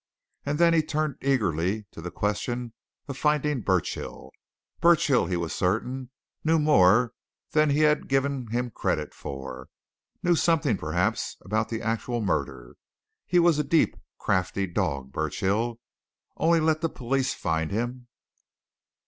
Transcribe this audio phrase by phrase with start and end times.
[0.47, 2.73] And then he turned eagerly to the question
[3.07, 4.31] of finding Burchill.
[4.79, 6.09] Burchill, he was certain,
[6.43, 7.13] knew more
[7.51, 9.69] than he had given him credit for,
[10.23, 12.77] knew something, perhaps, about the actual murder.
[13.27, 15.79] He was a deep, crafty dog, Burchill
[16.35, 18.07] only let the police find him!